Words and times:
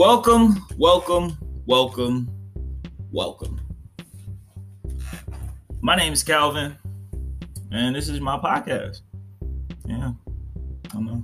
Welcome, 0.00 0.64
welcome, 0.78 1.36
welcome, 1.66 2.30
welcome. 3.12 3.60
My 5.82 5.94
name 5.94 6.14
is 6.14 6.22
Calvin, 6.22 6.74
and 7.70 7.94
this 7.94 8.08
is 8.08 8.18
my 8.18 8.38
podcast. 8.38 9.02
Yeah, 9.84 10.12
I 10.94 11.00
know. 11.00 11.22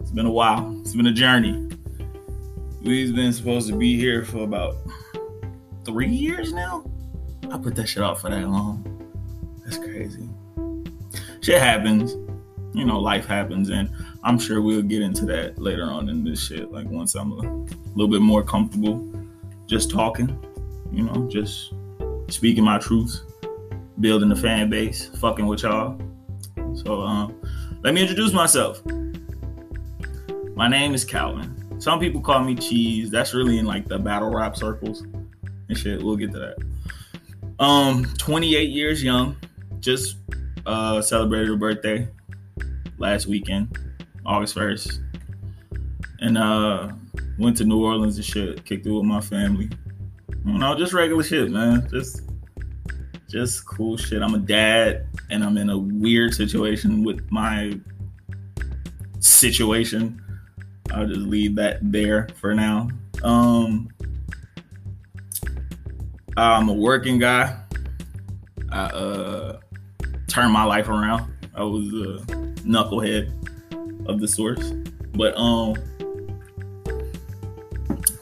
It's 0.00 0.10
been 0.10 0.24
a 0.24 0.30
while. 0.30 0.74
It's 0.80 0.94
been 0.94 1.08
a 1.08 1.12
journey. 1.12 1.68
We've 2.80 3.14
been 3.14 3.34
supposed 3.34 3.68
to 3.68 3.76
be 3.76 3.94
here 3.98 4.24
for 4.24 4.38
about 4.38 4.76
three 5.84 6.08
years 6.08 6.50
now. 6.50 6.90
I 7.52 7.58
put 7.58 7.76
that 7.76 7.90
shit 7.90 8.02
off 8.02 8.22
for 8.22 8.30
that 8.30 8.48
long. 8.48 9.60
That's 9.66 9.76
crazy. 9.76 10.30
Shit 11.42 11.60
happens. 11.60 12.12
You 12.72 12.86
know, 12.86 12.98
life 12.98 13.26
happens, 13.26 13.68
and 13.68 13.90
I'm 14.24 14.38
sure 14.38 14.62
we'll 14.62 14.82
get 14.82 15.02
into 15.02 15.26
that 15.26 15.58
later 15.58 15.84
on 15.84 16.08
in 16.08 16.24
this 16.24 16.42
shit. 16.42 16.72
Like 16.72 16.86
once 16.86 17.14
I'm 17.14 17.32
a 17.32 17.42
little 17.94 18.08
bit 18.08 18.22
more 18.22 18.42
comfortable 18.42 19.06
just 19.66 19.90
talking, 19.90 20.38
you 20.90 21.02
know, 21.02 21.28
just 21.28 21.74
speaking 22.28 22.64
my 22.64 22.78
truth, 22.78 23.20
building 24.00 24.30
the 24.30 24.36
fan 24.36 24.70
base, 24.70 25.10
fucking 25.20 25.46
with 25.46 25.62
y'all. 25.62 26.00
So 26.74 27.02
um, 27.02 27.38
let 27.82 27.92
me 27.92 28.00
introduce 28.00 28.32
myself. 28.32 28.82
My 30.56 30.68
name 30.68 30.94
is 30.94 31.04
Calvin. 31.04 31.78
Some 31.78 32.00
people 32.00 32.22
call 32.22 32.42
me 32.44 32.54
Cheese. 32.54 33.10
That's 33.10 33.34
really 33.34 33.58
in 33.58 33.66
like 33.66 33.88
the 33.88 33.98
battle 33.98 34.30
rap 34.30 34.56
circles 34.56 35.02
and 35.68 35.76
shit. 35.76 36.02
We'll 36.02 36.16
get 36.16 36.32
to 36.32 36.38
that. 36.38 37.62
Um, 37.62 38.06
28 38.16 38.70
years 38.70 39.04
young. 39.04 39.36
Just 39.80 40.16
uh 40.64 41.02
celebrated 41.02 41.50
a 41.50 41.56
birthday 41.56 42.08
last 42.96 43.26
weekend. 43.26 43.78
August 44.26 44.56
1st. 44.56 45.00
And 46.20 46.38
uh 46.38 46.92
went 47.38 47.56
to 47.58 47.64
New 47.64 47.84
Orleans 47.84 48.16
and 48.16 48.24
shit, 48.24 48.64
kicked 48.64 48.86
it 48.86 48.90
with 48.92 49.04
my 49.04 49.20
family. 49.20 49.68
You 50.44 50.58
know, 50.58 50.76
just 50.76 50.92
regular 50.92 51.22
shit, 51.22 51.50
man. 51.50 51.86
Just 51.90 52.22
just 53.28 53.66
cool 53.66 53.96
shit. 53.96 54.22
I'm 54.22 54.34
a 54.34 54.38
dad 54.38 55.06
and 55.30 55.42
I'm 55.42 55.56
in 55.56 55.70
a 55.70 55.78
weird 55.78 56.34
situation 56.34 57.02
with 57.02 57.30
my 57.30 57.78
situation. 59.20 60.20
I'll 60.92 61.06
just 61.06 61.20
leave 61.20 61.56
that 61.56 61.78
there 61.82 62.28
for 62.40 62.54
now. 62.54 62.88
Um 63.22 63.88
I'm 66.36 66.68
a 66.68 66.72
working 66.72 67.18
guy. 67.18 67.58
I 68.70 68.84
uh 68.84 69.60
turned 70.28 70.52
my 70.52 70.64
life 70.64 70.88
around. 70.88 71.32
I 71.54 71.62
was 71.62 71.86
a 71.86 72.24
knucklehead 72.64 73.30
of 74.06 74.20
the 74.20 74.28
source. 74.28 74.72
But 75.14 75.36
um 75.36 75.76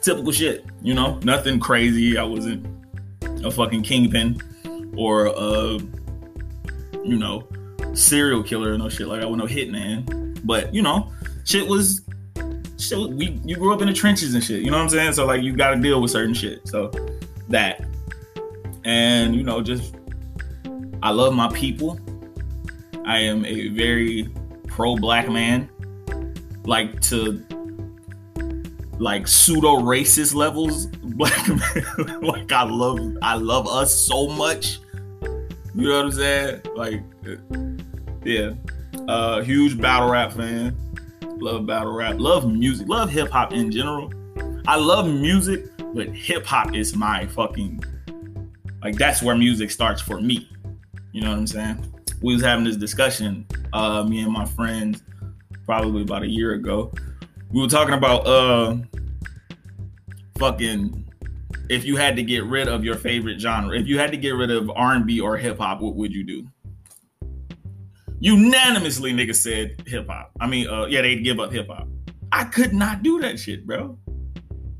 typical 0.01 0.31
shit, 0.31 0.65
you 0.81 0.93
know, 0.93 1.19
nothing 1.23 1.59
crazy. 1.59 2.17
I 2.17 2.23
wasn't 2.23 2.65
a 3.43 3.51
fucking 3.51 3.83
kingpin 3.83 4.39
or 4.97 5.27
a 5.27 5.79
you 7.03 7.17
know, 7.17 7.47
serial 7.93 8.43
killer 8.43 8.73
or 8.73 8.77
no 8.77 8.89
shit 8.89 9.07
like 9.07 9.21
I 9.21 9.25
was 9.25 9.37
no 9.37 9.45
hitman. 9.45 10.39
But, 10.45 10.73
you 10.73 10.81
know, 10.81 11.11
shit 11.45 11.67
was 11.67 12.01
shit 12.77 12.97
we 12.97 13.39
you 13.45 13.55
grew 13.55 13.73
up 13.73 13.81
in 13.81 13.87
the 13.87 13.93
trenches 13.93 14.33
and 14.33 14.43
shit, 14.43 14.61
you 14.61 14.71
know 14.71 14.77
what 14.77 14.83
I'm 14.83 14.89
saying? 14.89 15.13
So 15.13 15.25
like 15.25 15.41
you 15.41 15.53
gotta 15.53 15.79
deal 15.79 16.01
with 16.01 16.11
certain 16.11 16.33
shit. 16.33 16.67
So 16.67 16.91
that. 17.49 17.85
And, 18.85 19.35
you 19.35 19.43
know, 19.43 19.61
just 19.61 19.95
I 21.01 21.11
love 21.11 21.33
my 21.33 21.49
people. 21.53 21.99
I 23.05 23.19
am 23.19 23.45
a 23.45 23.69
very 23.69 24.29
pro 24.67 24.95
black 24.95 25.29
man 25.29 25.69
like 26.65 26.99
to 27.01 27.43
like 28.99 29.27
pseudo 29.27 29.79
racist 29.79 30.33
levels 30.33 30.85
black 31.03 31.47
man 31.47 32.21
like 32.21 32.51
i 32.51 32.63
love 32.63 32.99
i 33.21 33.35
love 33.35 33.67
us 33.67 33.93
so 33.93 34.27
much. 34.27 34.79
You 35.75 35.89
know 35.89 35.97
what 35.97 36.05
i'm 36.05 36.11
saying? 36.11 36.61
Like 36.75 37.03
yeah. 38.23 38.51
Uh 39.07 39.41
huge 39.41 39.79
battle 39.79 40.09
rap 40.09 40.33
fan. 40.33 40.75
Love 41.39 41.65
battle 41.65 41.93
rap. 41.93 42.15
Love 42.17 42.49
music. 42.49 42.87
Love 42.87 43.09
hip-hop 43.09 43.53
in 43.53 43.71
general. 43.71 44.11
I 44.67 44.77
love 44.77 45.07
music 45.07 45.65
but 45.93 46.07
hip-hop 46.09 46.73
is 46.73 46.95
my 46.95 47.27
fucking 47.27 47.83
like 48.83 48.95
that's 48.95 49.21
where 49.21 49.35
music 49.35 49.71
starts 49.71 50.01
for 50.01 50.21
me. 50.21 50.49
You 51.11 51.21
know 51.21 51.29
what 51.29 51.39
i'm 51.39 51.47
saying? 51.47 51.93
We 52.21 52.33
was 52.33 52.43
having 52.43 52.65
this 52.65 52.77
discussion 52.77 53.45
uh 53.73 54.03
me 54.03 54.21
and 54.21 54.31
my 54.31 54.45
friends 54.45 55.01
probably 55.65 56.01
about 56.03 56.23
a 56.23 56.29
year 56.29 56.53
ago. 56.53 56.91
We 57.51 57.61
were 57.61 57.67
talking 57.67 57.93
about 57.93 58.25
uh 58.27 58.77
fucking 60.37 61.03
if 61.69 61.85
you 61.85 61.95
had 61.95 62.15
to 62.15 62.23
get 62.23 62.43
rid 62.45 62.67
of 62.67 62.83
your 62.83 62.95
favorite 62.95 63.39
genre, 63.39 63.77
if 63.77 63.87
you 63.87 63.97
had 63.97 64.11
to 64.11 64.17
get 64.17 64.31
rid 64.31 64.51
of 64.51 64.69
R&B 64.75 65.19
or 65.19 65.37
hip 65.37 65.59
hop, 65.59 65.81
what 65.81 65.95
would 65.95 66.13
you 66.13 66.23
do? 66.23 66.47
Unanimously, 68.19 69.13
niggas 69.13 69.35
said 69.35 69.81
hip 69.87 70.07
hop. 70.07 70.31
I 70.39 70.47
mean, 70.47 70.67
uh, 70.67 70.85
yeah, 70.85 71.01
they'd 71.01 71.23
give 71.23 71.39
up 71.39 71.51
hip 71.51 71.67
hop. 71.67 71.87
I 72.31 72.45
could 72.45 72.73
not 72.73 73.03
do 73.03 73.19
that 73.21 73.39
shit, 73.39 73.65
bro. 73.65 73.97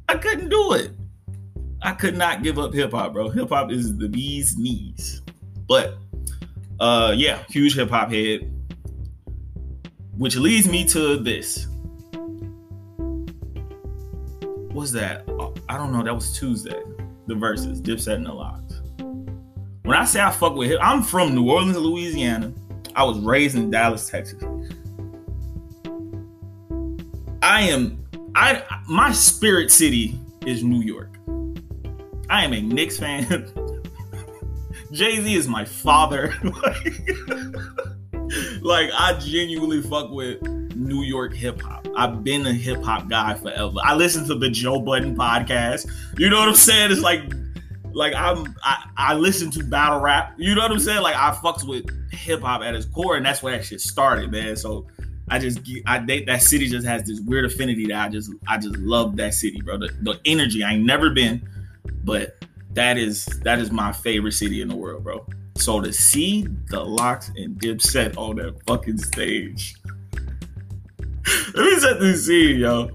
I 0.07 0.15
couldn't 0.15 0.50
do 0.50 0.73
it. 0.73 0.91
I 1.81 1.91
could 1.91 2.15
not 2.15 2.44
give 2.44 2.57
up 2.57 2.73
hip 2.73 2.91
hop, 2.91 3.13
bro. 3.13 3.29
Hip 3.29 3.50
hop 3.50 3.71
is 3.71 3.97
the 3.97 4.07
bee's 4.07 4.57
knees. 4.57 5.21
But 5.67 5.97
uh, 6.79 7.13
yeah, 7.15 7.44
huge 7.50 7.75
hip 7.75 7.89
hop 7.89 8.11
head. 8.11 8.50
Which 10.18 10.35
leads 10.35 10.68
me 10.68 10.85
to 10.90 11.18
this. 11.18 11.68
What's 14.72 14.91
that? 14.91 15.24
Oh, 15.28 15.53
I 15.69 15.78
don't 15.78 15.91
know. 15.91 16.03
That 16.03 16.13
was 16.13 16.38
Tuesday. 16.38 16.81
The 17.28 17.34
Verzuz, 17.34 17.81
Dipset 17.81 18.16
and 18.16 18.25
the 18.25 18.34
Lox. 18.34 18.81
When 19.84 19.97
I 19.97 20.06
say 20.06 20.22
I 20.22 20.31
fuck 20.31 20.56
with 20.56 20.72
him, 20.72 20.79
I'm 20.81 21.03
from 21.03 21.35
New 21.35 21.50
Orleans, 21.50 21.78
Louisiana. 21.78 22.53
I 22.96 23.03
was 23.03 23.19
raised 23.19 23.56
in 23.56 23.69
Dallas, 23.72 24.09
Texas. 24.09 24.44
I 27.41 27.62
am 27.62 28.03
I 28.35 28.63
my 28.88 29.12
spirit 29.12 29.72
city 29.72 30.19
is 30.45 30.63
New 30.63 30.81
York. 30.81 31.18
I 32.30 32.44
am 32.45 32.53
a 32.53 32.62
Knicks 32.62 32.97
fan. 32.97 33.51
Jay 34.91 35.19
Z 35.19 35.35
is 35.35 35.47
my 35.47 35.66
father. 35.66 36.34
like 38.63 38.90
I 38.94 39.13
genuinely 39.19 39.81
fuck 39.81 40.09
with 40.09 40.41
New 40.75 41.03
York 41.03 41.34
hip 41.34 41.62
hop. 41.62 41.88
I've 41.96 42.24
been 42.24 42.46
a 42.47 42.53
hip 42.53 42.81
hop 42.81 43.09
guy 43.09 43.35
forever. 43.35 43.75
I 43.84 43.96
listen 43.96 44.25
to 44.28 44.35
the 44.35 44.50
Joe 44.50 44.79
Budden 44.79 45.16
podcast. 45.16 45.91
You 46.18 46.29
know 46.29 46.40
what 46.40 46.50
I'm 46.50 46.56
saying? 46.56 46.91
It's 46.91 47.01
like 47.01 47.24
like 47.91 48.13
I'm 48.16 48.56
I, 48.63 48.90
I 48.97 49.13
listen 49.13 49.51
to 49.51 49.63
battle 49.63 50.00
rap. 50.00 50.34
You 50.38 50.56
know 50.56 50.62
what 50.62 50.72
I'm 50.72 50.79
saying? 50.79 51.01
Like 51.01 51.16
I 51.16 51.31
fucks 51.31 51.68
with 51.68 51.85
hip 52.12 52.41
hop 52.41 52.62
at 52.62 52.74
its 52.74 52.85
core, 52.85 53.18
and 53.18 53.25
that's 53.25 53.44
where 53.44 53.56
that 53.56 53.66
shit 53.66 53.81
started, 53.81 54.31
man. 54.31 54.56
So 54.56 54.88
I 55.30 55.40
just 55.40 55.59
I 55.85 56.00
date 56.00 56.25
that 56.28 56.41
city 56.41 56.68
just 56.68 56.88
has 56.88 57.03
this 57.03 57.19
weird 57.22 57.45
affinity 57.45 57.85
that 57.88 58.06
I 58.06 58.09
just 58.09 58.31
I 58.47 58.57
just 58.57 58.78
love 58.78 59.18
that 59.18 59.34
city, 59.34 59.62
bro. 59.62 59.78
The, 59.78 59.90
the 60.01 60.19
energy. 60.25 60.63
I 60.63 60.74
ain't 60.74 60.85
never 60.85 61.09
been, 61.09 61.47
but 62.03 62.38
that 62.72 62.97
is 62.97 63.25
that 63.44 63.59
is 63.59 63.72
my 63.72 63.91
favorite 63.91 64.34
city 64.34 64.62
in 64.62 64.68
the 64.68 64.75
world, 64.75 65.03
bro. 65.03 65.25
So 65.55 65.81
to 65.81 65.93
see 65.93 66.47
the 66.69 66.83
Lox 66.83 67.29
and 67.35 67.57
Dipset 67.59 68.17
on 68.17 68.37
that 68.37 68.55
fucking 68.65 68.97
stage. 68.97 69.75
Let 71.53 71.65
me 71.65 71.79
set 71.79 71.99
this 71.99 72.25
scene, 72.25 72.59
yo. 72.59 72.89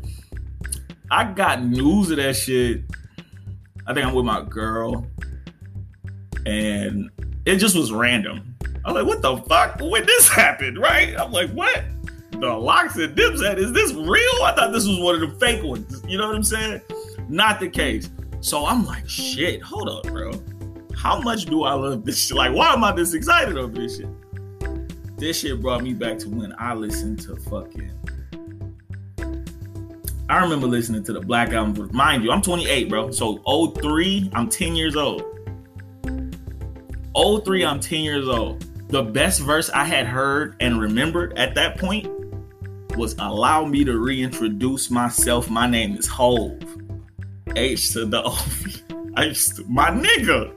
I 1.10 1.32
got 1.32 1.64
news 1.64 2.10
of 2.10 2.18
that 2.18 2.36
shit. 2.36 2.82
I 3.86 3.94
think 3.94 4.06
I'm 4.06 4.14
with 4.14 4.24
my 4.24 4.42
girl. 4.42 5.06
And 6.44 7.10
it 7.46 7.56
just 7.56 7.76
was 7.76 7.92
random. 7.92 8.56
I'm 8.84 8.94
like, 8.94 9.06
what 9.06 9.22
the 9.22 9.36
fuck? 9.48 9.80
When 9.80 10.04
this 10.04 10.28
happened, 10.28 10.78
right? 10.78 11.18
I'm 11.18 11.32
like, 11.32 11.50
what? 11.50 11.84
The 12.32 12.52
Lox 12.52 12.96
and 12.96 13.16
Dipset, 13.16 13.56
is 13.58 13.72
this 13.72 13.92
real? 13.92 14.42
I 14.42 14.52
thought 14.54 14.72
this 14.72 14.86
was 14.86 14.98
one 14.98 15.14
of 15.14 15.20
the 15.20 15.38
fake 15.38 15.62
ones. 15.62 16.02
You 16.06 16.18
know 16.18 16.26
what 16.26 16.36
I'm 16.36 16.42
saying? 16.42 16.80
Not 17.28 17.60
the 17.60 17.68
case. 17.68 18.10
So 18.40 18.66
I'm 18.66 18.84
like, 18.84 19.08
shit, 19.08 19.62
hold 19.62 19.88
up, 19.88 20.04
bro 20.04 20.32
how 20.98 21.20
much 21.20 21.44
do 21.44 21.62
I 21.62 21.74
love 21.74 22.04
this 22.04 22.26
shit? 22.26 22.36
Like, 22.36 22.52
why 22.52 22.72
am 22.72 22.82
I 22.82 22.90
this 22.90 23.14
excited 23.14 23.56
over 23.56 23.72
this 23.72 23.98
shit? 23.98 24.08
This 25.16 25.40
shit 25.40 25.62
brought 25.62 25.82
me 25.82 25.94
back 25.94 26.18
to 26.18 26.28
when 26.28 26.52
I 26.58 26.74
listened 26.74 27.20
to 27.20 27.36
fucking. 27.36 27.92
I 30.28 30.42
remember 30.42 30.66
listening 30.66 31.04
to 31.04 31.12
the 31.12 31.20
Black 31.20 31.50
Album. 31.50 31.88
Mind 31.92 32.24
you, 32.24 32.32
I'm 32.32 32.42
28, 32.42 32.88
bro. 32.88 33.12
So 33.12 33.38
03, 33.80 34.30
I'm 34.34 34.48
10 34.48 34.74
years 34.74 34.96
old. 34.96 35.22
03, 37.14 37.64
I'm 37.64 37.78
10 37.78 38.00
years 38.00 38.28
old. 38.28 38.64
The 38.88 39.02
best 39.02 39.40
verse 39.40 39.70
I 39.70 39.84
had 39.84 40.06
heard 40.06 40.56
and 40.58 40.80
remembered 40.80 41.38
at 41.38 41.54
that 41.54 41.78
point 41.78 42.08
was 42.96 43.14
allow 43.20 43.64
me 43.64 43.84
to 43.84 43.96
reintroduce 43.96 44.90
myself. 44.90 45.48
My 45.48 45.68
name 45.68 45.96
is 45.96 46.08
Hove. 46.08 46.60
H 47.54 47.92
to 47.92 48.04
the 48.04 48.22
O. 48.24 48.36
Used 49.24 49.56
to, 49.56 49.64
my 49.64 49.90
nigga 49.90 50.52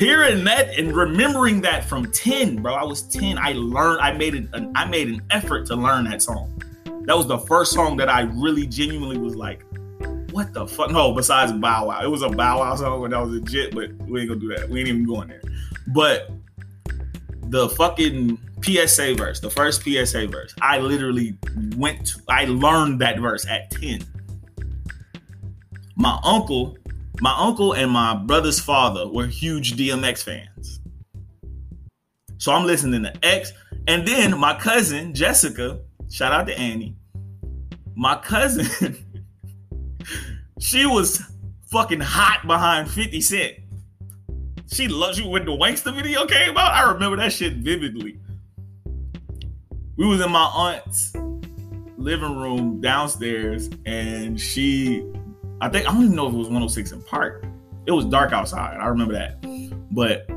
hearing 0.00 0.42
that 0.42 0.76
and 0.76 0.96
remembering 0.96 1.60
that 1.60 1.84
from 1.84 2.10
10 2.10 2.62
bro 2.62 2.74
i 2.74 2.82
was 2.82 3.02
10 3.02 3.38
i 3.38 3.52
learned 3.52 4.00
i 4.00 4.12
made 4.12 4.34
it 4.34 4.48
an, 4.54 4.72
i 4.74 4.84
made 4.84 5.08
an 5.08 5.20
effort 5.30 5.66
to 5.66 5.76
learn 5.76 6.04
that 6.04 6.22
song 6.22 6.60
that 7.04 7.16
was 7.16 7.26
the 7.26 7.38
first 7.38 7.72
song 7.72 7.96
that 7.96 8.08
i 8.08 8.22
really 8.22 8.66
genuinely 8.66 9.18
was 9.18 9.36
like 9.36 9.62
what 10.32 10.52
the 10.52 10.66
fuck? 10.66 10.90
No, 10.90 11.12
besides 11.12 11.52
Bow 11.52 11.88
Wow. 11.88 12.00
It 12.02 12.08
was 12.08 12.22
a 12.22 12.28
Bow 12.28 12.60
Wow 12.60 12.74
song 12.76 13.00
when 13.00 13.10
that 13.10 13.20
was 13.20 13.30
legit, 13.30 13.74
but 13.74 13.92
we 14.06 14.20
ain't 14.20 14.28
gonna 14.28 14.40
do 14.40 14.48
that. 14.54 14.68
We 14.68 14.80
ain't 14.80 14.88
even 14.88 15.04
going 15.04 15.28
there. 15.28 15.42
But 15.88 16.30
the 17.44 17.68
fucking 17.70 18.38
PSA 18.62 19.14
verse, 19.14 19.40
the 19.40 19.50
first 19.50 19.82
PSA 19.82 20.28
verse, 20.28 20.54
I 20.60 20.78
literally 20.78 21.36
went 21.76 22.06
to, 22.06 22.20
I 22.28 22.44
learned 22.44 23.00
that 23.00 23.18
verse 23.18 23.46
at 23.46 23.70
10. 23.72 24.04
My 25.96 26.18
uncle, 26.22 26.76
my 27.20 27.34
uncle 27.36 27.72
and 27.72 27.90
my 27.90 28.14
brother's 28.14 28.60
father 28.60 29.06
were 29.06 29.26
huge 29.26 29.74
DMX 29.76 30.22
fans. 30.22 30.80
So 32.38 32.52
I'm 32.52 32.66
listening 32.66 33.02
to 33.02 33.24
X. 33.24 33.52
And 33.86 34.06
then 34.06 34.38
my 34.38 34.58
cousin, 34.58 35.12
Jessica, 35.12 35.80
shout 36.10 36.32
out 36.32 36.46
to 36.46 36.58
Annie. 36.58 36.96
My 37.94 38.16
cousin, 38.16 38.96
she 40.58 40.86
was 40.86 41.22
fucking 41.70 42.00
hot 42.00 42.46
behind 42.46 42.90
50 42.90 43.20
Cent. 43.20 43.54
She 44.72 44.88
loves 44.88 45.18
you 45.18 45.28
when 45.28 45.44
the 45.44 45.52
Wanksta 45.52 45.94
video 45.94 46.26
came 46.26 46.56
out. 46.56 46.72
I 46.72 46.90
remember 46.92 47.16
that 47.16 47.32
shit 47.32 47.54
vividly. 47.54 48.18
We 49.96 50.06
was 50.06 50.20
in 50.20 50.30
my 50.30 50.44
aunt's 50.44 51.12
living 51.98 52.38
room 52.38 52.80
downstairs, 52.80 53.68
and 53.84 54.40
she, 54.40 55.04
I 55.60 55.68
think 55.68 55.88
I 55.88 55.92
don't 55.92 56.04
even 56.04 56.16
know 56.16 56.26
if 56.26 56.34
it 56.34 56.38
was 56.38 56.46
106 56.46 56.92
in 56.92 57.02
Park. 57.02 57.44
It 57.86 57.92
was 57.92 58.04
dark 58.04 58.32
outside. 58.32 58.76
I 58.78 58.86
remember 58.86 59.14
that, 59.14 59.40
but 59.90 60.28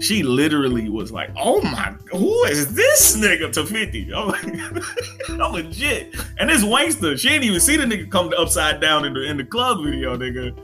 she 0.00 0.22
literally 0.22 0.88
was 0.88 1.12
like, 1.12 1.30
"Oh 1.36 1.60
my, 1.62 1.94
who 2.10 2.44
is 2.44 2.74
this 2.74 3.16
nigga 3.16 3.52
to 3.52 3.64
50?" 3.64 4.12
I'm 4.14 4.28
like, 4.28 4.44
I'm 5.28 5.52
legit. 5.52 6.14
And 6.38 6.50
this 6.50 6.62
Wanksta, 6.62 7.18
she 7.18 7.28
didn't 7.28 7.44
even 7.44 7.60
see 7.60 7.76
the 7.76 7.84
nigga 7.84 8.10
come 8.10 8.32
upside 8.36 8.80
down 8.80 9.04
in 9.04 9.14
the 9.14 9.22
in 9.22 9.36
the 9.36 9.44
club 9.44 9.84
video, 9.84 10.16
nigga. 10.16 10.56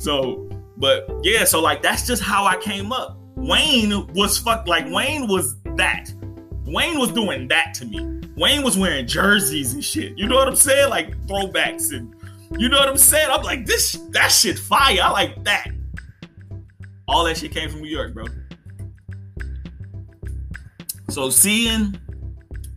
So 0.00 0.48
but 0.78 1.10
yeah, 1.22 1.44
so 1.44 1.60
like 1.60 1.82
that's 1.82 2.06
just 2.06 2.22
how 2.22 2.44
I 2.44 2.56
came 2.56 2.92
up. 2.92 3.18
Wayne 3.34 4.06
was 4.14 4.38
fuck 4.38 4.66
like 4.66 4.86
Wayne 4.90 5.26
was 5.28 5.56
that. 5.76 6.12
Wayne 6.64 6.98
was 6.98 7.12
doing 7.12 7.48
that 7.48 7.74
to 7.74 7.86
me. 7.86 8.20
Wayne 8.36 8.62
was 8.62 8.78
wearing 8.78 9.06
jerseys 9.06 9.72
and 9.74 9.84
shit. 9.84 10.16
You 10.16 10.26
know 10.28 10.36
what 10.36 10.48
I'm 10.48 10.56
saying? 10.56 10.90
Like 10.90 11.16
throwbacks 11.26 11.92
and 11.92 12.14
you 12.56 12.68
know 12.68 12.78
what 12.78 12.88
I'm 12.88 12.96
saying? 12.96 13.28
I'm 13.30 13.42
like, 13.42 13.66
this 13.66 13.92
that 14.10 14.28
shit 14.28 14.58
fire. 14.58 15.00
I 15.02 15.10
like 15.10 15.44
that. 15.44 15.68
All 17.06 17.24
that 17.24 17.36
shit 17.36 17.52
came 17.52 17.70
from 17.70 17.80
New 17.80 17.88
York, 17.88 18.14
bro. 18.14 18.24
So 21.10 21.30
seeing 21.30 21.98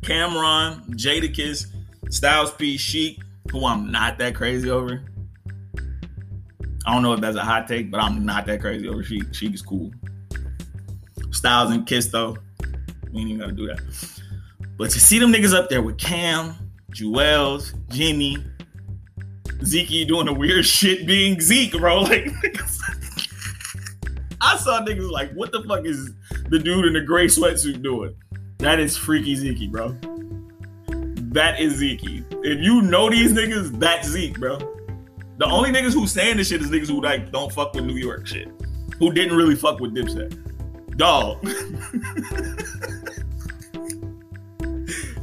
Cam'ron, 0.02 0.88
Jadakiss, 0.92 1.68
Styles 2.10 2.52
P, 2.54 2.78
Sheek, 2.78 3.22
who 3.52 3.66
I'm 3.66 3.92
not 3.92 4.18
that 4.20 4.36
crazy 4.36 4.70
over, 4.70 5.04
I 6.86 6.94
don't 6.94 7.04
know 7.04 7.14
if 7.14 7.22
that's 7.22 7.38
a 7.38 7.44
hot 7.44 7.68
take, 7.68 7.92
but 7.92 8.00
I'm 8.02 8.26
not 8.26 8.46
that 8.48 8.62
crazy 8.62 8.88
over 8.88 9.04
Sheek. 9.04 9.34
Sheek 9.34 9.54
is 9.54 9.62
cool. 9.62 9.92
Styles 11.32 11.72
and 11.72 11.86
Kiss 11.86 12.08
though, 12.08 12.38
we 13.12 13.22
ain't 13.22 13.30
even 13.30 13.40
gotta 13.40 13.52
do 13.52 13.68
that. 13.68 13.82
But 14.78 14.90
to 14.92 15.00
see 15.00 15.20
them 15.20 15.32
niggas 15.32 15.54
up 15.54 15.70
there 15.70 15.82
with 15.82 15.98
Cam, 15.98 16.56
Juelz, 16.92 17.74
Jimmy, 17.90 18.38
Zeke 19.64 20.08
doing 20.08 20.26
the 20.26 20.34
weird 20.34 20.66
shit 20.66 21.06
being 21.06 21.40
Zeke, 21.40 21.74
bro. 21.74 22.04
Like 22.12 22.32
I 24.44 24.58
saw 24.58 24.84
niggas 24.84 25.12
like, 25.12 25.32
what 25.34 25.52
the 25.52 25.62
fuck 25.64 25.86
is 25.86 26.14
the 26.50 26.58
dude 26.58 26.86
in 26.86 26.94
the 26.94 27.02
gray 27.02 27.28
sweatsuit 27.28 27.84
doing? 27.84 28.16
That 28.58 28.80
is 28.80 28.98
freaky 28.98 29.36
Zeke, 29.36 29.72
bro. 29.72 29.96
That 31.32 31.60
is 31.60 31.76
Zeke. 31.76 32.24
If 32.44 32.60
you 32.60 32.82
know 32.82 33.10
these 33.10 33.34
niggas, 33.34 33.80
that's 33.80 34.08
Zeke, 34.08 34.40
bro. 34.40 34.58
The 35.38 35.46
only 35.46 35.72
niggas 35.72 35.94
who 35.94 36.06
saying 36.08 36.38
this 36.38 36.50
shit 36.50 36.62
is 36.62 36.70
niggas 36.70 36.88
who 36.88 37.02
like 37.02 37.32
don't 37.32 37.52
fuck 37.52 37.74
with 37.74 37.86
New 37.86 37.96
York 37.96 38.28
shit. 38.28 38.48
Who 39.00 39.12
didn't 39.12 39.36
really 39.36 39.56
fuck 39.56 39.80
with 39.80 39.96
Dipset. 39.96 40.38
Dog. 40.98 41.42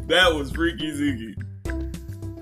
that 0.09 0.35
was 0.35 0.51
freaky 0.51 0.91
ziggy. 0.91 1.38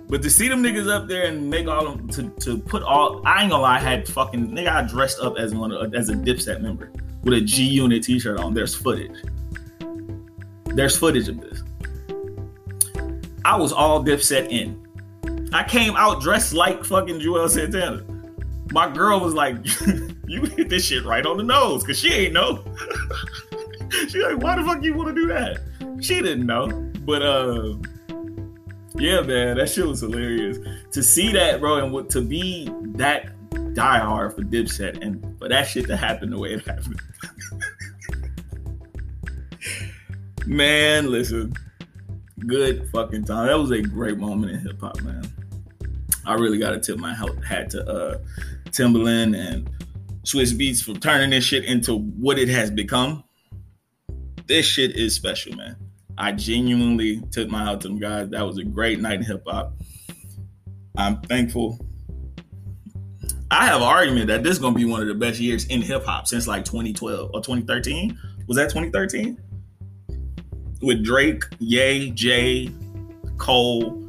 But 0.09 0.23
to 0.23 0.31
see 0.31 0.49
them 0.49 0.63
niggas 0.63 0.89
up 0.89 1.09
there 1.09 1.25
and 1.25 1.51
make 1.51 1.67
all 1.67 1.85
them 1.85 2.09
to, 2.11 2.29
to 2.41 2.59
put 2.59 2.83
all 2.83 3.23
I 3.27 3.43
ain't 3.43 3.51
gonna 3.51 3.63
lie, 3.63 3.77
I 3.77 3.81
had 3.81 4.09
fucking 4.09 4.49
nigga 4.51 4.69
I 4.69 4.83
dressed 4.83 5.21
up 5.21 5.37
as 5.37 5.55
one 5.55 5.73
as 5.95 6.09
a 6.11 6.15
Dipset 6.15 6.61
member 6.61 6.93
with 7.23 7.35
a 7.35 7.41
G 7.41 7.65
Unit 7.65 8.05
t-shirt 8.05 8.39
on. 8.39 8.55
There's 8.55 8.75
footage. 8.75 9.17
There's 10.67 10.97
footage 10.97 11.29
of 11.29 11.41
this. 11.41 11.63
I 13.45 13.57
was 13.57 13.73
all 13.73 14.05
Dipset 14.05 14.49
in. 14.51 14.87
I 15.53 15.65
came 15.65 15.97
out 15.97 16.21
dressed 16.21 16.53
like 16.53 16.85
fucking 16.85 17.19
Juelz 17.19 17.51
Santana. 17.51 18.05
My 18.73 18.93
girl 18.93 19.19
was 19.21 19.35
like, 19.35 19.57
"You 20.27 20.43
hit 20.43 20.69
this 20.69 20.85
shit 20.85 21.05
right 21.05 21.27
on 21.27 21.37
the 21.37 21.43
nose," 21.43 21.83
cause 21.83 21.99
she 21.99 22.13
ain't 22.13 22.33
know. 22.33 22.65
she 24.09 24.23
like, 24.23 24.39
"Why 24.39 24.57
the 24.57 24.63
fuck 24.65 24.83
you 24.83 24.95
want 24.95 25.09
to 25.09 25.15
do 25.15 25.27
that?" 25.29 25.61
She 26.01 26.21
didn't 26.21 26.47
know, 26.47 26.69
but 27.05 27.23
uh, 27.23 27.75
yeah, 28.99 29.21
man, 29.21 29.57
that 29.57 29.69
shit 29.71 29.87
was 29.87 30.01
hilarious 30.01 30.59
to 30.93 31.03
see 31.03 31.33
that, 31.33 31.61
bro, 31.61 31.79
and 31.79 31.93
what 31.93 32.11
to 32.11 32.21
be 32.21 32.71
that 32.97 33.29
diehard 33.75 34.35
for 34.35 34.43
Dipset, 34.43 35.03
and 35.03 35.39
for 35.39 35.49
that 35.49 35.65
shit 35.65 35.87
to 35.87 35.97
happen 35.97 36.31
the 36.31 36.39
way 36.39 36.55
it 36.55 36.67
happened. 36.67 37.01
man, 40.47 41.11
listen, 41.11 41.53
good 42.47 42.89
fucking 42.91 43.25
time. 43.25 43.47
That 43.49 43.59
was 43.59 43.71
a 43.71 43.83
great 43.83 44.19
moment 44.19 44.53
in 44.53 44.61
hip 44.61 44.81
hop, 44.81 45.01
man. 45.03 45.25
I 46.25 46.35
really 46.35 46.59
got 46.59 46.71
to 46.71 46.81
tip 46.81 46.99
my 46.99 47.15
hat 47.15 47.71
to 47.71 47.89
uh, 47.89 48.19
Timbaland 48.71 49.37
and 49.37 49.71
Swizz 50.25 50.53
Beatz 50.55 50.83
for 50.83 50.99
turning 50.99 51.31
this 51.31 51.45
shit 51.45 51.65
into 51.65 51.99
what 51.99 52.39
it 52.39 52.49
has 52.49 52.71
become. 52.71 53.23
This 54.47 54.67
shit 54.67 54.97
is 54.97 55.15
special, 55.15 55.55
man. 55.55 55.77
I 56.19 56.33
genuinely 56.33 57.21
took 57.31 57.49
my 57.49 57.65
hat 57.65 57.81
to 57.83 57.89
them 57.89 57.99
guys. 57.99 58.31
That 58.31 58.47
was 58.47 58.59
a 58.59 58.65
great 58.65 59.01
night 59.01 59.21
in 59.21 59.25
hip 59.25 59.43
hop. 59.47 59.73
I'm 60.97 61.21
thankful. 61.23 61.79
I 63.51 63.67
have 63.67 63.77
an 63.77 63.87
argument 63.87 64.27
that 64.29 64.43
this 64.43 64.53
is 64.53 64.59
gonna 64.59 64.75
be 64.75 64.85
one 64.85 65.03
of 65.03 65.09
the 65.09 65.15
best 65.15 65.39
years 65.39 65.67
in 65.67 65.83
hip 65.83 66.05
hop 66.05 66.27
since 66.27 66.49
like 66.49 66.65
2012 66.65 67.31
or 67.33 67.41
2013. 67.41 68.19
Was 68.49 68.57
that 68.57 68.71
2013? 68.71 69.39
With 70.83 71.05
Drake, 71.05 71.45
Ye, 71.59 72.11
Jay, 72.11 72.71
Cole, 73.39 74.03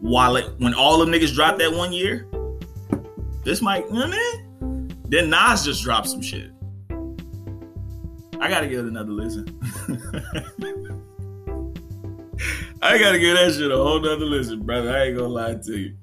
Wale, 0.00 0.50
when 0.58 0.74
all 0.74 0.98
them 0.98 1.10
niggas 1.10 1.34
dropped 1.34 1.58
that 1.58 1.72
one 1.72 1.92
year, 1.92 2.26
this 3.44 3.62
might, 3.62 3.84
you 3.86 3.94
know 3.94 4.06
what 4.06 4.14
I 4.14 4.42
mean? 4.60 4.96
Then 5.08 5.30
Nas 5.30 5.64
just 5.64 5.82
dropped 5.82 6.08
some 6.08 6.22
shit. 6.22 6.50
I 8.40 8.48
gotta 8.48 8.66
give 8.66 8.84
it 8.84 8.88
another 8.88 9.12
listen. 9.12 9.46
I 12.84 12.98
gotta 12.98 13.18
give 13.18 13.34
that 13.34 13.54
shit 13.54 13.70
a 13.70 13.76
whole 13.78 13.98
nother 13.98 14.26
listen, 14.26 14.62
brother. 14.62 14.94
I 14.94 15.04
ain't 15.04 15.16
gonna 15.16 15.28
lie 15.28 15.54
to 15.54 15.78
you. 15.78 15.96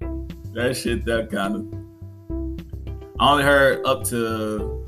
That 0.56 0.76
shit, 0.76 1.06
that 1.06 1.30
kind 1.30 1.56
of. 1.56 1.62
I 3.20 3.32
only 3.32 3.44
heard 3.44 3.86
up 3.86 4.04
to, 4.06 4.84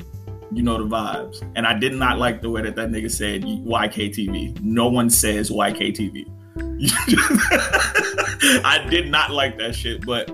you 0.52 0.64
know, 0.64 0.84
the 0.84 0.90
vibes. 0.90 1.48
And 1.56 1.68
I 1.68 1.78
did 1.78 1.94
not 1.94 2.18
like 2.18 2.42
the 2.42 2.50
way 2.50 2.64
that 2.64 2.76
that 2.78 2.90
nigga 2.90 3.12
said 3.12 3.44
YKTV. 3.44 4.60
No 4.62 4.88
one 4.88 5.12
says 5.12 5.52
YKTV. 5.52 6.26
I 8.66 8.84
did 8.90 9.12
not 9.12 9.30
like 9.30 9.60
that 9.60 9.76
shit, 9.76 10.04
but 10.04 10.32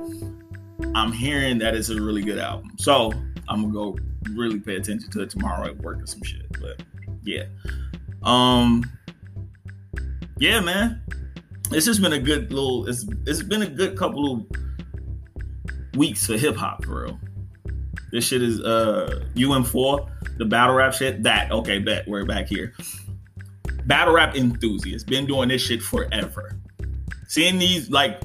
I'm 0.96 1.12
hearing 1.12 1.58
that 1.58 1.76
it's 1.76 1.90
a 1.90 2.02
really 2.02 2.22
good 2.22 2.40
album. 2.40 2.72
So 2.78 3.12
I'm 3.50 3.70
gonna 3.70 3.74
go 3.74 3.98
really 4.32 4.62
pay 4.62 4.78
attention 4.78 5.12
to 5.12 5.24
it 5.24 5.30
tomorrow 5.30 5.68
at 5.68 5.78
work 5.80 6.02
or 6.02 6.08
some 6.08 6.24
shit. 6.24 6.46
But 6.62 6.82
yeah. 7.22 7.48
Um 8.24 8.90
yeah, 10.38 10.62
man. 10.62 11.02
It's 11.72 11.86
just 11.86 12.02
been 12.02 12.14
a 12.14 12.20
good 12.20 12.52
little 12.52 12.88
it's 12.88 13.06
it's 13.26 13.44
been 13.44 13.62
a 13.62 13.68
good 13.68 13.98
couple 13.98 14.34
of 14.34 15.98
weeks 15.98 16.26
for 16.26 16.38
hip 16.38 16.56
hop 16.56 16.84
for 16.84 17.04
real. 17.06 17.20
This 18.12 18.26
shit 18.26 18.42
is 18.42 18.60
uh 18.62 19.26
UM4, 19.36 20.38
the 20.38 20.46
battle 20.46 20.76
rap 20.76 20.94
shit. 20.94 21.24
That 21.24 21.52
okay, 21.52 21.80
bet 21.80 22.08
we're 22.08 22.26
back 22.26 22.48
here 22.48 22.74
battle 23.90 24.14
rap 24.14 24.36
enthusiasts 24.36 25.04
been 25.04 25.26
doing 25.26 25.50
this 25.50 25.62
shit 25.64 25.82
forever. 25.82 26.56
Seeing 27.28 27.58
these 27.58 27.90
like, 27.90 28.24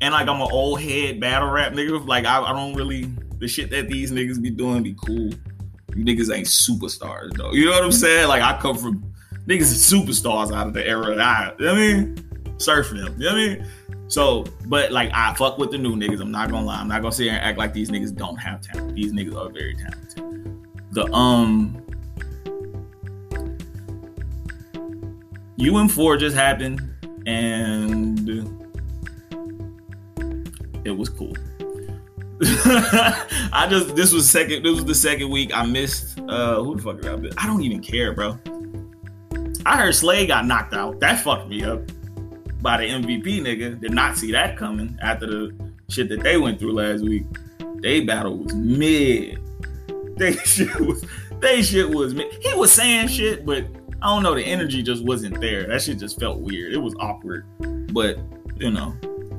and 0.00 0.12
like 0.12 0.26
I'm 0.26 0.40
an 0.40 0.48
old 0.50 0.80
head 0.80 1.20
battle 1.20 1.50
rap 1.50 1.72
nigga. 1.72 2.04
Like 2.04 2.24
I, 2.24 2.42
I 2.42 2.52
don't 2.52 2.74
really 2.74 3.04
the 3.38 3.46
shit 3.46 3.70
that 3.70 3.88
these 3.88 4.10
niggas 4.10 4.42
be 4.42 4.50
doing 4.50 4.82
be 4.82 4.94
cool. 4.94 5.30
You 5.94 6.04
niggas 6.04 6.34
ain't 6.34 6.48
superstars 6.48 7.36
though. 7.36 7.52
You 7.52 7.66
know 7.66 7.72
what 7.72 7.84
I'm 7.84 7.92
saying? 7.92 8.26
Like 8.26 8.42
I 8.42 8.58
come 8.58 8.76
from 8.76 9.13
niggas 9.46 9.72
are 9.72 9.96
superstars 9.96 10.54
out 10.54 10.66
of 10.66 10.74
the 10.74 10.86
era. 10.86 11.16
I, 11.16 11.52
you 11.58 11.64
know 11.64 11.72
I 11.72 11.76
mean, 11.76 12.16
surfing 12.56 13.04
them. 13.04 13.20
You 13.20 13.26
know 13.26 13.32
what 13.32 13.40
I 13.40 13.46
mean? 13.46 13.66
So, 14.08 14.44
but 14.66 14.92
like 14.92 15.10
I 15.12 15.34
fuck 15.34 15.58
with 15.58 15.70
the 15.70 15.78
new 15.78 15.96
niggas. 15.96 16.20
I'm 16.20 16.30
not 16.30 16.50
gonna 16.50 16.66
lie. 16.66 16.78
I'm 16.78 16.88
not 16.88 17.02
gonna 17.02 17.12
sit 17.12 17.24
here 17.24 17.32
and 17.32 17.42
act 17.42 17.58
like 17.58 17.72
these 17.72 17.90
niggas 17.90 18.14
don't 18.14 18.36
have 18.36 18.60
talent. 18.60 18.94
These 18.94 19.12
niggas 19.12 19.36
are 19.36 19.50
very 19.50 19.74
talented. 19.74 20.62
The 20.92 21.12
um 21.12 21.80
UM4 25.58 26.18
just 26.18 26.36
happened 26.36 26.82
and 27.26 28.28
it 28.28 28.46
it 30.84 30.90
was 30.90 31.08
cool. 31.08 31.34
I 32.42 33.66
just 33.70 33.96
this 33.96 34.12
was 34.12 34.28
second. 34.28 34.64
This 34.64 34.74
was 34.74 34.84
the 34.84 34.94
second 34.94 35.30
week 35.30 35.50
I 35.54 35.64
missed. 35.64 36.18
Uh, 36.28 36.62
who 36.62 36.76
the 36.76 36.82
fuck 36.82 37.00
did 37.00 37.10
I 37.10 37.16
miss? 37.16 37.34
I 37.38 37.46
don't 37.46 37.62
even 37.62 37.80
care, 37.80 38.12
bro. 38.12 38.38
I 39.66 39.78
heard 39.78 39.94
Slade 39.94 40.28
got 40.28 40.46
knocked 40.46 40.74
out. 40.74 41.00
That 41.00 41.20
fucked 41.20 41.48
me 41.48 41.64
up 41.64 41.80
by 42.60 42.78
the 42.78 42.84
MVP 42.84 43.40
nigga. 43.40 43.80
Did 43.80 43.92
not 43.92 44.16
see 44.16 44.32
that 44.32 44.56
coming 44.56 44.98
after 45.00 45.26
the 45.26 45.72
shit 45.88 46.08
that 46.10 46.22
they 46.22 46.36
went 46.36 46.58
through 46.58 46.72
last 46.72 47.02
week. 47.02 47.24
They 47.76 48.00
battle 48.00 48.38
was 48.38 48.54
mid. 48.54 49.40
They 50.16 50.34
shit 50.34 50.78
was 50.78 51.04
they 51.40 51.60
shit 51.60 51.90
was 51.90 52.14
mid. 52.14 52.32
He 52.40 52.54
was 52.54 52.70
saying 52.70 53.08
shit, 53.08 53.44
but 53.44 53.64
I 54.00 54.06
don't 54.06 54.22
know. 54.22 54.36
The 54.36 54.44
energy 54.44 54.80
just 54.80 55.02
wasn't 55.02 55.40
there. 55.40 55.66
That 55.66 55.82
shit 55.82 55.98
just 55.98 56.20
felt 56.20 56.38
weird. 56.38 56.72
It 56.72 56.78
was 56.78 56.94
awkward, 57.00 57.44
but 57.92 58.18
you 58.56 58.70
know, 58.70 58.90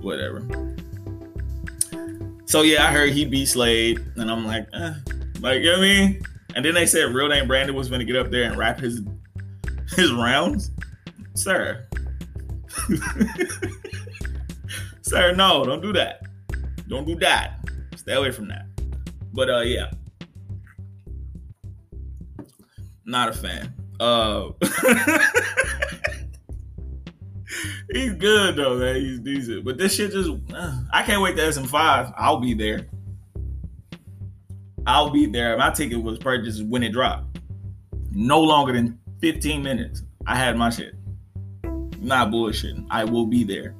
whatever. 0.01 0.45
So 2.43 2.63
yeah, 2.63 2.85
I 2.85 2.91
heard 2.91 3.11
he 3.11 3.23
beat 3.23 3.45
Slade, 3.45 4.05
and 4.17 4.29
I'm 4.29 4.45
like, 4.45 4.67
eh. 4.73 4.93
like 5.39 5.59
you 5.61 5.71
know 5.71 5.77
what 5.77 5.77
I 5.77 5.81
mean. 5.81 6.21
And 6.55 6.65
then 6.65 6.73
they 6.73 6.85
said 6.85 7.13
real 7.15 7.29
name 7.29 7.47
Brandon 7.47 7.73
was 7.73 7.89
gonna 7.89 8.03
get 8.03 8.17
up 8.17 8.31
there 8.31 8.43
and 8.43 8.57
rap 8.57 8.81
his 8.81 9.01
his 9.95 10.11
rounds, 10.11 10.71
sir. 11.33 11.87
sir, 15.01 15.33
no, 15.33 15.63
don't 15.63 15.81
do 15.81 15.93
that. 15.93 16.21
Don't 16.87 17.05
do 17.05 17.15
that. 17.15 17.59
Stay 17.95 18.13
away 18.13 18.31
from 18.31 18.47
that. 18.49 18.65
But 19.33 19.49
uh, 19.49 19.61
yeah, 19.61 19.91
not 23.05 23.29
a 23.29 23.33
fan. 23.33 23.73
Uh, 23.99 24.49
he's 27.91 28.13
good 28.13 28.55
though, 28.55 28.77
man. 28.77 28.95
He's 28.97 29.19
decent. 29.19 29.65
But 29.65 29.77
this 29.77 29.95
shit 29.95 30.11
just, 30.11 30.29
uh, 30.53 30.77
I 30.91 31.03
can't 31.03 31.21
wait 31.21 31.35
to 31.37 31.41
SM5. 31.41 32.13
I'll 32.17 32.39
be 32.39 32.53
there. 32.53 32.87
I'll 34.87 35.09
be 35.09 35.25
there. 35.25 35.57
My 35.57 35.71
ticket 35.71 36.01
was 36.01 36.19
purchased 36.19 36.63
when 36.65 36.83
it 36.83 36.91
dropped. 36.91 37.39
No 38.11 38.41
longer 38.41 38.73
than 38.73 38.99
15 39.21 39.63
minutes. 39.63 40.03
I 40.25 40.35
had 40.35 40.57
my 40.57 40.69
shit. 40.69 40.95
Not 41.99 42.29
bullshitting. 42.29 42.85
I 42.89 43.03
will 43.03 43.25
be 43.25 43.43
there. 43.43 43.75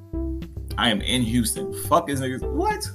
I 0.78 0.90
am 0.90 1.00
in 1.00 1.22
Houston. 1.22 1.72
Fuck 1.84 2.10
is 2.10 2.20
niggas. 2.20 2.42
What? 2.42 2.86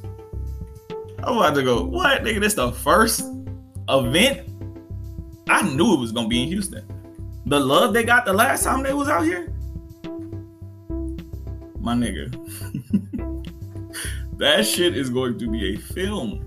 I'm 1.24 1.38
about 1.38 1.56
to 1.56 1.64
go. 1.64 1.84
What, 1.84 2.24
nigga? 2.24 2.40
This 2.40 2.54
the 2.54 2.72
first 2.72 3.22
event. 3.90 4.48
I 5.50 5.62
knew 5.74 5.94
it 5.94 6.00
was 6.00 6.12
gonna 6.12 6.28
be 6.28 6.44
in 6.44 6.48
Houston. 6.48 6.86
The 7.46 7.60
love 7.60 7.94
they 7.94 8.04
got 8.04 8.26
the 8.26 8.34
last 8.34 8.64
time 8.64 8.84
they 8.84 8.94
was 8.94 9.10
out 9.10 9.24
here 9.24 9.52
my 11.82 11.96
nigga. 11.96 12.32
that 14.38 14.66
shit 14.66 14.96
is 14.96 15.10
going 15.10 15.38
to 15.40 15.50
be 15.50 15.76
a 15.76 15.78
film. 15.78 16.46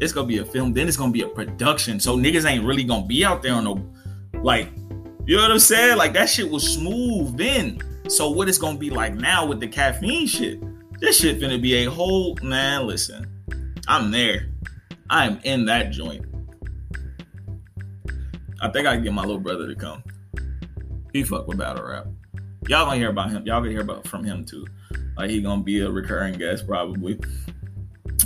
It's 0.00 0.12
gonna 0.12 0.26
be 0.26 0.38
a 0.38 0.44
film, 0.44 0.72
then 0.72 0.88
it's 0.88 0.96
gonna 0.96 1.12
be 1.12 1.22
a 1.22 1.28
production. 1.28 2.00
So 2.00 2.16
niggas 2.16 2.48
ain't 2.48 2.64
really 2.64 2.84
gonna 2.84 3.06
be 3.06 3.24
out 3.24 3.42
there 3.42 3.54
on 3.54 3.64
no 3.64 3.84
like, 4.42 4.68
you 5.26 5.36
know 5.36 5.42
what 5.42 5.50
I'm 5.50 5.58
saying? 5.58 5.96
Like 5.96 6.12
that 6.14 6.28
shit 6.28 6.50
was 6.50 6.74
smooth 6.74 7.36
then. 7.36 7.80
So 8.08 8.30
what 8.30 8.48
it's 8.48 8.58
gonna 8.58 8.78
be 8.78 8.90
like 8.90 9.14
now 9.14 9.46
with 9.46 9.60
the 9.60 9.68
caffeine 9.68 10.26
shit? 10.26 10.60
This 11.00 11.20
shit 11.20 11.40
gonna 11.40 11.58
be 11.58 11.74
a 11.84 11.90
whole 11.90 12.36
man. 12.42 12.86
Listen, 12.86 13.26
I'm 13.88 14.10
there. 14.10 14.48
I 15.10 15.26
am 15.26 15.40
in 15.44 15.64
that 15.66 15.90
joint. 15.90 16.24
I 18.60 18.70
think 18.70 18.86
I 18.86 18.94
can 18.94 19.04
get 19.04 19.12
my 19.12 19.22
little 19.22 19.40
brother 19.40 19.66
to 19.66 19.74
come. 19.74 20.02
He 21.12 21.24
fuck 21.24 21.46
with 21.46 21.58
battle 21.58 21.84
rap 21.84 22.06
y'all 22.68 22.84
gonna 22.84 22.96
hear 22.96 23.10
about 23.10 23.30
him. 23.30 23.44
Y'all 23.46 23.60
gonna 23.60 23.70
hear 23.72 23.80
about 23.80 24.06
from 24.06 24.24
him 24.24 24.44
too. 24.44 24.66
Like 25.16 25.30
he 25.30 25.40
gonna 25.40 25.62
be 25.62 25.80
a 25.80 25.90
recurring 25.90 26.34
guest 26.34 26.66
probably. 26.66 27.18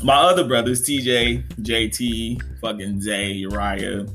My 0.02 0.14
other 0.14 0.44
brothers, 0.46 0.82
TJ, 0.82 1.62
JT, 1.62 2.60
fucking 2.60 3.00
Zay, 3.00 3.32
Uriah, 3.32 4.06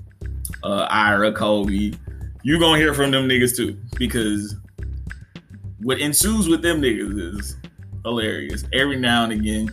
uh, 0.63 0.87
Ira, 0.89 1.31
Kobe, 1.31 1.91
you 2.43 2.59
gonna 2.59 2.77
hear 2.77 2.93
from 2.93 3.11
them 3.11 3.27
niggas 3.27 3.55
too 3.55 3.79
because 3.97 4.55
what 5.79 5.99
ensues 5.99 6.47
with 6.47 6.61
them 6.61 6.81
niggas 6.81 7.37
is 7.37 7.57
hilarious. 8.03 8.65
Every 8.73 8.97
now 8.97 9.23
and 9.23 9.33
again, 9.33 9.69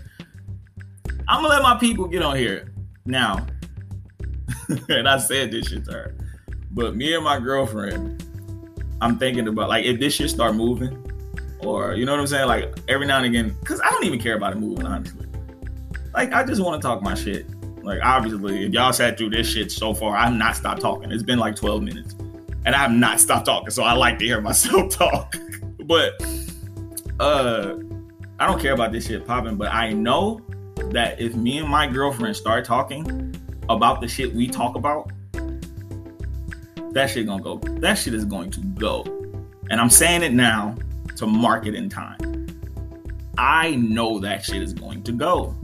I'm 1.29 1.43
gonna 1.43 1.49
let 1.49 1.63
my 1.63 1.77
people 1.79 2.07
get 2.07 2.23
on 2.23 2.37
here 2.37 2.73
now. 3.05 3.47
and 4.89 5.09
I 5.09 5.19
said 5.19 5.51
this 5.51 5.69
shit 5.69 5.85
to 5.87 5.93
her, 5.93 6.15
but 6.71 6.97
me 6.97 7.15
and 7.15 7.25
my 7.25 7.39
girlfriend 7.39 8.23
I'm 9.01 9.19
thinking 9.19 9.47
about 9.49 9.69
like 9.69 9.85
if 9.85 10.01
this 10.01 10.15
shit 10.15 10.31
start 10.31 10.55
moving, 10.55 10.97
or 11.61 11.95
you 11.95 12.05
know 12.05 12.13
what 12.13 12.21
I'm 12.21 12.27
saying, 12.27 12.49
like 12.49 12.77
every 12.89 13.07
now 13.07 13.19
and 13.19 13.27
again, 13.27 13.57
because 13.61 13.81
I 13.81 13.91
don't 13.91 14.05
even 14.05 14.19
care 14.19 14.37
about 14.37 14.53
it 14.53 14.57
moving, 14.57 14.87
honestly. 14.87 15.27
Like 16.13 16.33
I 16.33 16.45
just 16.45 16.61
want 16.61 16.81
to 16.81 16.87
talk 16.87 17.03
my 17.03 17.15
shit. 17.15 17.47
Like 17.83 18.01
obviously, 18.03 18.65
if 18.65 18.73
y'all 18.73 18.93
sat 18.93 19.19
through 19.19 19.31
this 19.31 19.49
shit 19.49 19.73
so 19.73 19.95
far, 19.95 20.17
I've 20.17 20.35
not 20.35 20.57
stopped 20.57 20.81
talking. 20.81 21.11
It's 21.11 21.23
been 21.23 21.39
like 21.39 21.57
12 21.57 21.83
minutes, 21.83 22.15
and 22.65 22.75
I 22.75 22.79
have 22.79 22.93
not 22.93 23.21
stopped 23.21 23.47
talking. 23.47 23.71
So 23.71 23.83
I 23.83 23.93
like 23.93 24.19
to 24.19 24.25
hear 24.25 24.41
myself 24.43 24.91
talk. 24.91 25.35
but 25.85 26.13
uh, 27.21 27.77
I 28.39 28.47
don't 28.47 28.61
care 28.61 28.73
about 28.73 28.93
this 28.93 29.07
shit 29.07 29.27
popping. 29.27 29.57
But 29.57 29.73
I 29.73 29.93
know 29.93 30.41
that 30.91 31.21
if 31.21 31.35
me 31.35 31.59
and 31.59 31.69
my 31.69 31.87
girlfriend 31.87 32.37
start 32.37 32.65
talking 32.65 33.35
about 33.69 34.01
the 34.01 34.09
shit 34.09 34.35
we 34.35 34.47
talk 34.47 34.77
about, 34.77 35.11
that 36.93 37.11
shit 37.11 37.27
gonna 37.27 37.43
go. 37.43 37.59
That 37.81 37.95
shit 37.95 38.15
is 38.15 38.25
going 38.25 38.51
to 38.53 38.61
go. 38.61 39.03
And 39.71 39.81
I'm 39.81 39.91
saying 39.91 40.23
it 40.23 40.33
now 40.33 40.77
to 41.17 41.27
mark 41.27 41.67
it 41.67 41.75
in 41.75 41.89
time. 41.89 42.47
I 43.37 43.77
know 43.77 44.19
that 44.21 44.45
shit 44.45 44.63
is 44.63 44.73
going 44.73 45.03
to 45.05 45.13
go. 45.13 45.57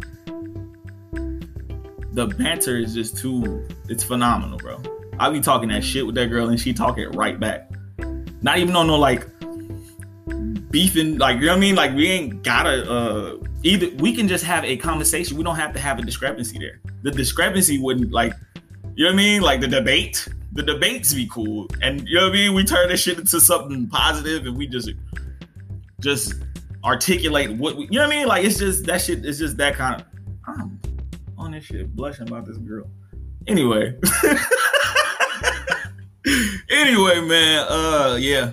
The 2.14 2.26
banter 2.26 2.76
is 2.78 2.94
just 2.94 3.16
too, 3.16 3.66
it's 3.88 4.02
phenomenal, 4.02 4.58
bro. 4.58 4.80
I 5.18 5.30
be 5.30 5.40
talking 5.40 5.68
that 5.68 5.84
shit 5.84 6.06
with 6.06 6.14
that 6.14 6.26
girl 6.26 6.48
and 6.48 6.58
she 6.58 6.72
talk 6.72 6.98
it 6.98 7.08
right 7.08 7.38
back. 7.38 7.70
Not 8.42 8.58
even 8.58 8.74
on 8.76 8.86
no 8.86 8.96
like 8.96 9.26
beefing, 10.70 11.18
like 11.18 11.38
you 11.38 11.46
know 11.46 11.52
what 11.52 11.58
I 11.58 11.60
mean? 11.60 11.74
Like 11.74 11.94
we 11.94 12.08
ain't 12.08 12.42
gotta 12.42 12.90
uh 12.90 13.36
either 13.62 13.90
we 13.96 14.14
can 14.14 14.28
just 14.28 14.44
have 14.44 14.64
a 14.64 14.76
conversation. 14.76 15.36
We 15.36 15.44
don't 15.44 15.56
have 15.56 15.72
to 15.74 15.80
have 15.80 15.98
a 15.98 16.02
discrepancy 16.02 16.58
there. 16.58 16.80
The 17.02 17.10
discrepancy 17.10 17.78
wouldn't 17.78 18.12
like 18.12 18.32
you 18.94 19.04
know 19.04 19.10
what 19.10 19.14
I 19.14 19.16
mean? 19.16 19.42
Like 19.42 19.60
the 19.60 19.68
debate 19.68 20.28
the 20.54 20.62
debates 20.62 21.12
be 21.12 21.28
cool, 21.30 21.66
and 21.82 22.08
you 22.08 22.14
know 22.14 22.26
what 22.26 22.30
I 22.30 22.32
mean. 22.32 22.54
We 22.54 22.64
turn 22.64 22.88
this 22.88 23.02
shit 23.02 23.18
into 23.18 23.40
something 23.40 23.88
positive, 23.88 24.46
and 24.46 24.56
we 24.56 24.68
just 24.68 24.88
just 26.00 26.34
articulate 26.84 27.50
what 27.50 27.76
we, 27.76 27.84
you 27.84 27.98
know 27.98 28.06
what 28.06 28.14
I 28.14 28.18
mean. 28.18 28.28
Like 28.28 28.44
it's 28.44 28.58
just 28.58 28.86
that 28.86 29.00
shit. 29.00 29.24
It's 29.26 29.38
just 29.38 29.56
that 29.56 29.74
kind 29.74 30.00
of. 30.00 30.06
This 31.54 31.64
shit, 31.66 31.94
blushing 31.94 32.26
about 32.26 32.46
this 32.46 32.56
girl. 32.56 32.90
Anyway, 33.46 33.96
anyway, 36.68 37.20
man. 37.20 37.66
Uh, 37.68 38.16
yeah, 38.18 38.52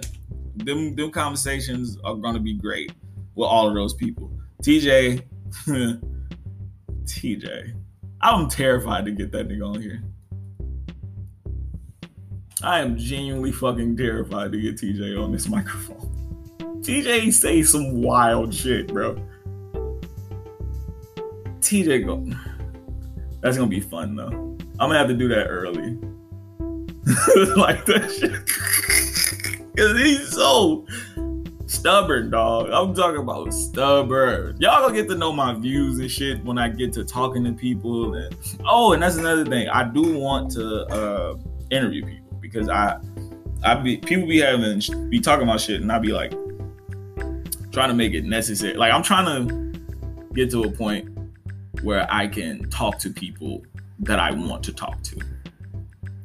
them 0.58 0.96
them 0.96 1.10
conversations 1.10 1.98
are 2.04 2.14
gonna 2.14 2.40
be 2.40 2.54
great 2.54 2.92
with 3.34 3.48
all 3.48 3.68
of 3.68 3.74
those 3.74 3.96
people. 3.96 4.32
TJ, 4.62 5.24
TJ, 7.06 7.74
I'm 8.22 8.48
terrified 8.48 9.06
to 9.06 9.12
get 9.12 9.32
that 9.32 9.48
nigga 9.48 9.68
on 9.68 9.82
here. 9.82 10.04
I 12.62 12.82
am 12.82 13.00
genuinely 13.00 13.52
fucking 13.52 13.98
terrified 13.98 14.52
to 14.52 14.62
get 14.62 14.76
TJ 14.76 15.20
on 15.20 15.32
this 15.32 15.48
microphone. 15.48 16.08
TJ 16.84 17.34
say 17.34 17.64
some 17.64 18.04
wild 18.04 18.54
shit, 18.54 18.90
bro. 18.90 19.16
TJ 21.62 22.06
go. 22.06 22.28
That's 23.42 23.58
gonna 23.58 23.70
be 23.70 23.80
fun 23.80 24.16
though. 24.16 24.28
I'm 24.80 24.90
gonna 24.90 24.98
have 24.98 25.08
to 25.08 25.14
do 25.14 25.28
that 25.30 25.48
early. 25.48 25.98
like 27.58 27.86
that 27.86 28.12
shit. 28.12 29.76
Cause 29.76 29.98
he's 29.98 30.30
so 30.30 30.86
stubborn, 31.66 32.30
dog. 32.30 32.70
I'm 32.70 32.94
talking 32.94 33.22
about 33.22 33.54
stubborn. 33.54 34.58
Y'all 34.60 34.82
gonna 34.82 34.94
get 34.94 35.10
to 35.10 35.16
know 35.16 35.34
my 35.34 35.54
views 35.56 36.00
and 36.00 36.12
shit 36.12 36.44
when 36.44 36.58
I 36.58 36.70
get 36.70 36.94
to 36.94 37.04
talking 37.04 37.44
to 37.46 37.54
people. 37.54 38.14
And 38.14 38.36
oh, 38.66 38.94
and 38.94 39.02
that's 39.02 39.18
another 39.18 39.46
thing. 39.46 39.68
I 39.70 39.84
do 39.84 40.20
want 40.20 40.52
to 40.52 40.86
uh, 40.88 41.38
interview 41.72 42.06
people 42.06 42.38
because 42.40 42.70
I 42.70 43.00
I 43.64 43.76
be 43.76 43.98
people 43.98 44.28
be 44.28 44.40
having 44.40 44.82
be 45.10 45.20
talking 45.20 45.44
about 45.44 45.62
shit 45.62 45.82
and 45.82 45.92
I 45.92 45.98
be 45.98 46.14
like 46.14 46.32
trying 47.72 47.90
to 47.90 47.96
make 47.96 48.14
it 48.14 48.26
necessary. 48.26 48.76
Like 48.76 48.94
I'm 48.94 49.04
trying 49.04 49.48
to 49.48 49.80
get 50.34 50.52
to 50.52 50.64
a 50.64 50.72
point 50.72 51.11
where 51.84 52.08
I 52.12 52.28
can 52.28 52.70
talk 52.70 53.00
to 53.00 53.10
people 53.10 53.64
that 54.00 54.20
I 54.20 54.32
want 54.32 54.64
to 54.66 54.74
talk 54.74 55.02
to. 55.04 55.22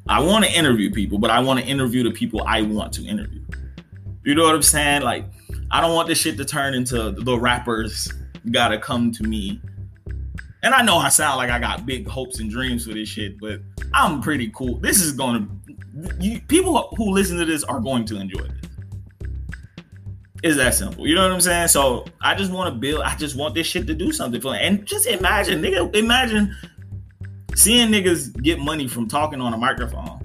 I 0.08 0.20
want 0.20 0.44
to 0.44 0.52
interview 0.52 0.90
people, 0.90 1.18
but 1.18 1.30
I 1.30 1.40
want 1.40 1.60
to 1.60 1.66
interview 1.66 2.04
the 2.04 2.12
people 2.12 2.42
I 2.46 2.62
want 2.62 2.92
to 2.94 3.04
interview. 3.04 3.42
You 4.24 4.34
know 4.34 4.44
what 4.44 4.54
I'm 4.54 4.62
saying? 4.62 5.02
Like 5.02 5.24
I 5.70 5.80
don't 5.80 5.94
want 5.94 6.08
this 6.08 6.18
shit 6.18 6.36
to 6.38 6.44
turn 6.44 6.74
into 6.74 7.10
the 7.12 7.38
rappers 7.38 8.12
gotta 8.50 8.78
come 8.78 9.12
to 9.12 9.22
me. 9.22 9.60
And 10.62 10.74
I 10.74 10.82
know 10.82 10.96
I 10.96 11.08
sound 11.08 11.36
like 11.38 11.50
I 11.50 11.58
got 11.58 11.86
big 11.86 12.08
hopes 12.08 12.40
and 12.40 12.50
dreams 12.50 12.86
for 12.86 12.94
this 12.94 13.08
shit, 13.08 13.38
but 13.38 13.60
I'm 13.92 14.20
pretty 14.20 14.50
cool. 14.54 14.78
This 14.78 15.00
is 15.00 15.12
gonna 15.12 15.46
you, 16.20 16.40
people 16.42 16.94
who 16.96 17.10
listen 17.10 17.38
to 17.38 17.44
this 17.44 17.64
are 17.64 17.80
going 17.80 18.04
to 18.06 18.20
enjoy 18.20 18.42
this. 18.42 18.65
It's 20.46 20.56
that 20.58 20.74
simple. 20.74 21.08
You 21.08 21.16
know 21.16 21.22
what 21.22 21.32
I'm 21.32 21.40
saying? 21.40 21.68
So 21.68 22.04
I 22.20 22.36
just 22.36 22.52
want 22.52 22.72
to 22.72 22.78
build. 22.78 23.02
I 23.02 23.16
just 23.16 23.34
want 23.36 23.56
this 23.56 23.66
shit 23.66 23.88
to 23.88 23.94
do 23.94 24.12
something 24.12 24.40
for. 24.40 24.52
me. 24.52 24.58
And 24.60 24.86
just 24.86 25.08
imagine, 25.08 25.60
nigga. 25.60 25.92
Imagine 25.96 26.54
seeing 27.56 27.90
niggas 27.90 28.40
get 28.42 28.60
money 28.60 28.86
from 28.86 29.08
talking 29.08 29.40
on 29.40 29.54
a 29.54 29.56
microphone, 29.56 30.20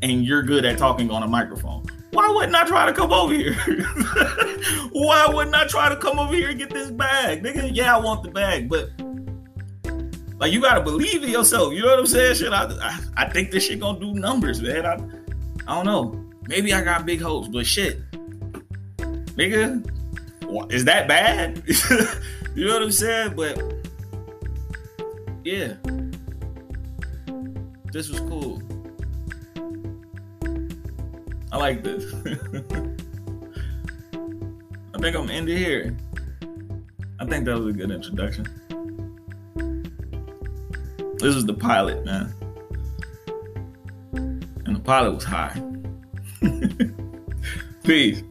and 0.00 0.24
you're 0.24 0.44
good 0.44 0.64
at 0.64 0.78
talking 0.78 1.10
on 1.10 1.24
a 1.24 1.26
microphone. 1.26 1.84
Why 2.12 2.28
wouldn't 2.28 2.54
I 2.54 2.64
try 2.64 2.86
to 2.86 2.92
come 2.92 3.12
over 3.12 3.34
here? 3.34 3.54
Why 4.92 5.28
wouldn't 5.28 5.56
I 5.56 5.66
try 5.66 5.88
to 5.88 5.96
come 5.96 6.20
over 6.20 6.32
here 6.32 6.50
and 6.50 6.58
get 6.58 6.70
this 6.70 6.92
bag, 6.92 7.42
nigga? 7.42 7.70
Yeah, 7.74 7.96
I 7.96 7.98
want 7.98 8.22
the 8.22 8.30
bag, 8.30 8.68
but 8.68 8.90
like 10.38 10.52
you 10.52 10.60
gotta 10.60 10.82
believe 10.82 11.24
in 11.24 11.30
yourself. 11.30 11.72
You 11.72 11.82
know 11.82 11.88
what 11.88 11.98
I'm 11.98 12.06
saying? 12.06 12.36
Shit, 12.36 12.52
I, 12.52 12.66
I, 12.80 13.24
I 13.24 13.28
think 13.28 13.50
this 13.50 13.64
shit 13.64 13.80
gonna 13.80 13.98
do 13.98 14.14
numbers, 14.14 14.62
man. 14.62 14.86
I, 14.86 14.94
I 15.66 15.74
don't 15.74 15.86
know. 15.86 16.30
Maybe 16.42 16.72
I 16.72 16.82
got 16.82 17.06
big 17.06 17.20
hopes, 17.20 17.48
but 17.48 17.66
shit, 17.66 18.00
nigga, 19.40 20.72
is 20.72 20.84
that 20.84 21.08
bad? 21.08 21.62
you 22.54 22.66
know 22.66 22.74
what 22.74 22.82
I'm 22.82 22.92
saying? 22.92 23.34
But 23.34 23.62
yeah, 25.44 25.74
this 27.92 28.10
was 28.10 28.20
cool. 28.20 28.62
I 31.52 31.56
like 31.56 31.82
this. 31.82 32.12
I 34.94 34.98
think 34.98 35.16
I'm 35.16 35.30
ending 35.30 35.56
here. 35.56 35.96
I 37.18 37.24
think 37.24 37.46
that 37.46 37.56
was 37.56 37.68
a 37.68 37.72
good 37.72 37.90
introduction. 37.90 38.46
This 41.18 41.34
was 41.34 41.46
the 41.46 41.54
pilot, 41.54 42.04
man. 42.04 42.32
And 44.12 44.76
the 44.76 44.80
pilot 44.80 45.14
was 45.14 45.24
high. 45.24 45.60
Peace. 47.84 48.22